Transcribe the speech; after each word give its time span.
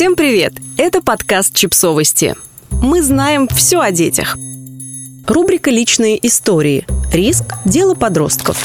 Всем 0.00 0.16
привет! 0.16 0.54
Это 0.78 1.02
подкаст 1.02 1.54
«Чипсовости». 1.54 2.34
Мы 2.70 3.02
знаем 3.02 3.46
все 3.48 3.80
о 3.80 3.90
детях. 3.90 4.34
Рубрика 5.26 5.70
«Личные 5.70 6.26
истории». 6.26 6.86
Риск– 7.12 7.44
дело 7.66 7.94
подростков. 7.94 8.56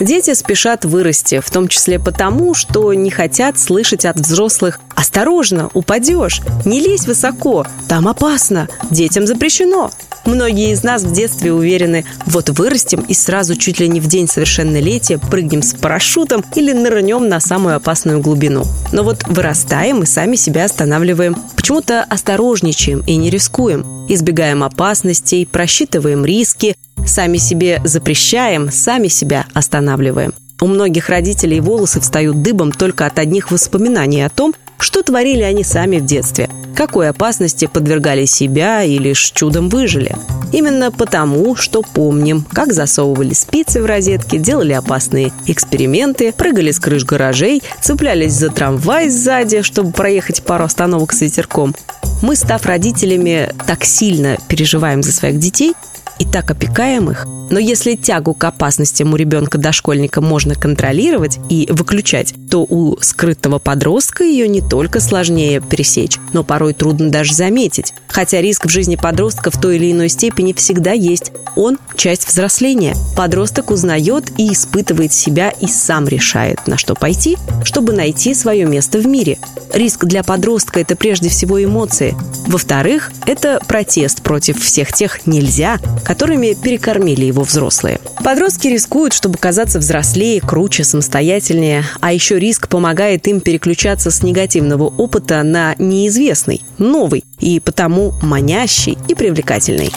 Дети 0.00 0.34
спешат 0.34 0.84
вырасти, 0.84 1.40
в 1.40 1.50
том 1.50 1.68
числе 1.68 1.98
потому, 1.98 2.54
что 2.54 2.92
не 2.94 3.10
хотят 3.10 3.58
слышать 3.58 4.04
от 4.04 4.18
взрослых 4.18 4.80
«Осторожно, 4.94 5.70
упадешь! 5.72 6.40
Не 6.64 6.80
лезь 6.80 7.06
высоко! 7.06 7.66
Там 7.88 8.08
опасно! 8.08 8.68
Детям 8.90 9.26
запрещено!» 9.26 9.90
Многие 10.24 10.72
из 10.72 10.82
нас 10.82 11.02
в 11.02 11.12
детстве 11.12 11.52
уверены, 11.52 12.06
вот 12.26 12.48
вырастем 12.48 13.00
и 13.06 13.12
сразу 13.12 13.56
чуть 13.56 13.78
ли 13.78 13.88
не 13.88 14.00
в 14.00 14.06
день 14.06 14.26
совершеннолетия 14.26 15.18
прыгнем 15.18 15.62
с 15.62 15.74
парашютом 15.74 16.42
или 16.54 16.72
нырнем 16.72 17.28
на 17.28 17.40
самую 17.40 17.76
опасную 17.76 18.20
глубину. 18.20 18.64
Но 18.90 19.02
вот 19.02 19.24
вырастаем 19.26 20.02
и 20.02 20.06
сами 20.06 20.36
себя 20.36 20.64
останавливаем. 20.64 21.36
Почему-то 21.56 22.02
осторожничаем 22.04 23.02
и 23.06 23.16
не 23.16 23.28
рискуем. 23.28 24.06
Избегаем 24.08 24.64
опасностей, 24.64 25.46
просчитываем 25.46 26.24
риски, 26.24 26.74
сами 27.06 27.38
себе 27.38 27.80
запрещаем, 27.84 28.70
сами 28.70 29.08
себя 29.08 29.46
останавливаем. 29.54 30.34
У 30.60 30.66
многих 30.66 31.08
родителей 31.08 31.60
волосы 31.60 32.00
встают 32.00 32.42
дыбом 32.42 32.72
только 32.72 33.06
от 33.06 33.18
одних 33.18 33.50
воспоминаний 33.50 34.22
о 34.22 34.30
том, 34.30 34.54
что 34.78 35.02
творили 35.02 35.42
они 35.42 35.64
сами 35.64 35.98
в 35.98 36.04
детстве– 36.04 36.48
какой 36.74 37.08
опасности 37.08 37.66
подвергали 37.66 38.24
себя 38.26 38.82
и 38.82 38.98
лишь 38.98 39.30
чудом 39.30 39.68
выжили. 39.68 40.14
Именно 40.52 40.90
потому, 40.90 41.56
что 41.56 41.82
помним, 41.82 42.44
как 42.52 42.72
засовывали 42.72 43.32
спицы 43.32 43.82
в 43.82 43.86
розетки, 43.86 44.36
делали 44.38 44.72
опасные 44.72 45.32
эксперименты, 45.46 46.32
прыгали 46.32 46.70
с 46.70 46.78
крыш 46.78 47.04
гаражей, 47.04 47.62
цеплялись 47.80 48.32
за 48.32 48.50
трамвай 48.50 49.08
сзади, 49.08 49.62
чтобы 49.62 49.92
проехать 49.92 50.42
пару 50.42 50.64
остановок 50.64 51.12
с 51.12 51.20
ветерком. 51.22 51.74
Мы, 52.22 52.36
став 52.36 52.64
родителями, 52.66 53.50
так 53.66 53.84
сильно 53.84 54.36
переживаем 54.48 55.02
за 55.02 55.12
своих 55.12 55.38
детей, 55.38 55.74
и 56.18 56.24
так 56.24 56.50
опекаем 56.50 57.10
их. 57.10 57.26
Но 57.50 57.58
если 57.58 57.94
тягу 57.94 58.34
к 58.34 58.44
опасностям 58.44 59.12
у 59.12 59.16
ребенка-дошкольника 59.16 60.20
можно 60.20 60.54
контролировать 60.54 61.38
и 61.48 61.68
выключать, 61.70 62.34
то 62.50 62.66
у 62.68 62.96
скрытого 63.00 63.58
подростка 63.58 64.24
ее 64.24 64.48
не 64.48 64.60
только 64.60 65.00
сложнее 65.00 65.60
пересечь, 65.60 66.18
но 66.32 66.42
порой 66.42 66.72
трудно 66.72 67.10
даже 67.10 67.34
заметить. 67.34 67.92
Хотя 68.08 68.40
риск 68.40 68.66
в 68.66 68.70
жизни 68.70 68.96
подростка 68.96 69.50
в 69.50 69.60
той 69.60 69.76
или 69.76 69.92
иной 69.92 70.08
степени 70.08 70.52
всегда 70.52 70.92
есть. 70.92 71.32
Он– 71.56 71.78
часть 71.96 72.26
взросления. 72.26 72.94
Подросток 73.16 73.70
узнает 73.70 74.32
и 74.38 74.52
испытывает 74.52 75.12
себя 75.12 75.50
и 75.50 75.66
сам 75.66 76.08
решает, 76.08 76.66
на 76.66 76.78
что 76.78 76.94
пойти, 76.94 77.36
чтобы 77.64 77.92
найти 77.92 78.34
свое 78.34 78.64
место 78.64 78.98
в 78.98 79.06
мире. 79.06 79.38
Риск 79.72 80.04
для 80.04 80.22
подростка– 80.22 80.80
это 80.80 80.96
прежде 80.96 81.28
всего 81.28 81.62
эмоции. 81.62 82.16
Во-вторых, 82.46 83.12
это 83.26 83.60
протест 83.66 84.22
против 84.22 84.62
всех 84.62 84.92
тех 84.92 85.26
«нельзя», 85.26 85.78
которыми 86.04 86.54
перекормили 86.54 87.24
его 87.24 87.42
взрослые. 87.42 88.00
Подростки 88.22 88.68
рискуют, 88.68 89.12
чтобы 89.12 89.38
казаться 89.38 89.78
взрослее, 89.78 90.40
круче, 90.40 90.84
самостоятельнее, 90.84 91.84
а 92.00 92.12
еще 92.12 92.38
риск 92.38 92.68
помогает 92.68 93.26
им 93.26 93.40
переключаться 93.40 94.10
с 94.10 94.22
негативного 94.22 94.84
опыта 94.84 95.42
на 95.42 95.74
неизвестный, 95.78 96.62
новый 96.78 97.24
и 97.40 97.60
потому 97.60 98.12
манящий 98.22 98.96
и 99.08 99.14
привлекательный. 99.14 99.90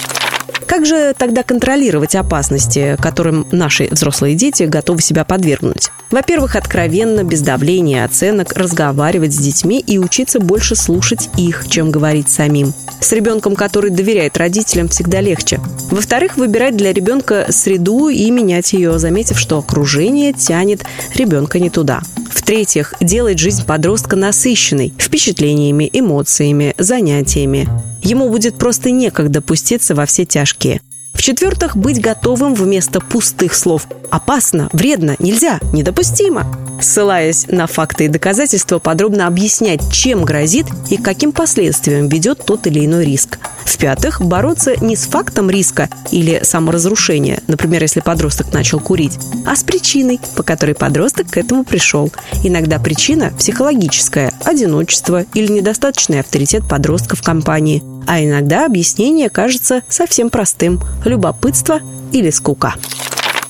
Как 0.67 0.85
же 0.85 1.15
тогда 1.17 1.43
контролировать 1.43 2.13
опасности, 2.13 2.97
которым 3.01 3.47
наши 3.51 3.87
взрослые 3.89 4.35
дети 4.35 4.63
готовы 4.63 5.01
себя 5.01 5.23
подвергнуть? 5.23 5.89
Во-первых, 6.11 6.55
откровенно, 6.57 7.23
без 7.23 7.41
давления 7.41 8.03
оценок, 8.03 8.53
разговаривать 8.53 9.33
с 9.33 9.37
детьми 9.37 9.79
и 9.79 9.97
учиться 9.97 10.39
больше 10.39 10.75
слушать 10.75 11.29
их, 11.37 11.67
чем 11.69 11.89
говорить 11.89 12.29
самим. 12.29 12.73
С 12.99 13.11
ребенком, 13.13 13.55
который 13.55 13.91
доверяет 13.91 14.37
родителям, 14.37 14.89
всегда 14.89 15.21
легче. 15.21 15.59
Во-вторых, 15.89 16.37
выбирать 16.37 16.75
для 16.75 16.91
ребенка 16.91 17.47
среду 17.49 18.09
и 18.09 18.29
менять 18.29 18.73
ее, 18.73 18.99
заметив, 18.99 19.39
что 19.39 19.59
окружение 19.59 20.33
тянет 20.33 20.83
ребенка 21.15 21.59
не 21.59 21.69
туда. 21.69 22.01
В-третьих, 22.47 22.93
делать 23.01 23.39
жизнь 23.39 23.65
подростка 23.65 24.15
насыщенной 24.15 24.93
впечатлениями, 24.97 25.89
эмоциями, 25.91 26.75
занятиями. 26.77 27.67
Ему 28.01 28.29
будет 28.29 28.57
просто 28.57 28.89
некогда 28.89 29.41
пуститься 29.41 29.95
во 29.95 30.05
все 30.05 30.23
тяжкие. 30.23 30.79
В-четвертых, 31.13 31.75
быть 31.75 31.99
готовым 31.99 32.53
вместо 32.53 33.01
пустых 33.01 33.53
слов 33.53 33.85
«опасно», 34.09 34.69
«вредно», 34.71 35.17
«нельзя», 35.19 35.59
«недопустимо». 35.73 36.45
Ссылаясь 36.81 37.47
на 37.47 37.67
факты 37.67 38.05
и 38.05 38.07
доказательства, 38.07 38.79
подробно 38.79 39.27
объяснять, 39.27 39.81
чем 39.91 40.23
грозит 40.23 40.65
и 40.89 40.97
каким 40.97 41.31
последствиям 41.31 42.07
ведет 42.07 42.45
тот 42.45 42.67
или 42.67 42.85
иной 42.85 43.05
риск. 43.05 43.39
В-пятых, 43.65 44.21
бороться 44.21 44.75
не 44.79 44.95
с 44.95 45.07
фактом 45.07 45.49
риска 45.49 45.89
или 46.11 46.39
саморазрушения, 46.43 47.41
например, 47.47 47.81
если 47.81 47.99
подросток 47.99 48.53
начал 48.53 48.79
курить, 48.79 49.19
а 49.45 49.55
с 49.55 49.63
причиной, 49.63 50.19
по 50.35 50.43
которой 50.43 50.73
подросток 50.73 51.29
к 51.31 51.37
этому 51.37 51.63
пришел. 51.63 52.11
Иногда 52.43 52.79
причина 52.79 53.31
психологическая– 53.37 54.33
одиночество 54.45 55.23
или 55.33 55.51
недостаточный 55.51 56.21
авторитет 56.21 56.63
подростка 56.67 57.15
в 57.15 57.21
компании– 57.21 57.83
а 58.07 58.23
иногда 58.23 58.65
объяснение 58.65 59.29
кажется 59.29 59.83
совсем 59.89 60.29
простым– 60.29 60.81
любопытство 61.05 61.81
или 62.13 62.29
скука. 62.29 62.73